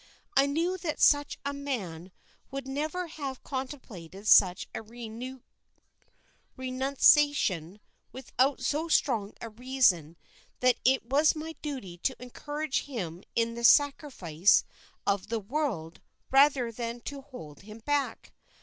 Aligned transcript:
I 0.35 0.47
knew 0.47 0.79
that 0.79 0.99
such 0.99 1.37
a 1.45 1.53
man 1.53 2.11
would 2.49 2.67
never 2.67 3.05
have 3.05 3.43
contemplated 3.43 4.27
such 4.27 4.67
a 4.73 4.81
renunciation 6.55 7.79
without 8.11 8.61
so 8.61 8.87
strong 8.87 9.33
a 9.41 9.51
reason 9.51 10.17
that 10.59 10.77
it 10.83 11.05
was 11.05 11.35
my 11.35 11.53
duty 11.61 11.99
to 11.99 12.19
encourage 12.19 12.85
him 12.85 13.21
in 13.35 13.55
his 13.55 13.67
sacrifice 13.67 14.63
of 15.05 15.27
the 15.29 15.39
world 15.39 16.01
rather 16.31 16.71
than 16.71 17.01
to 17.01 17.21
hold 17.21 17.61
him 17.61 17.77
back. 17.77 18.33